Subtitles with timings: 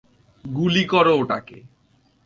[0.45, 1.57] গুলি করো ওটাকে!